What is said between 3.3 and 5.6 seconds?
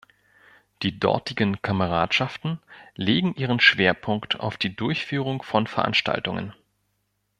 ihren Schwerpunkt auf die Durchführung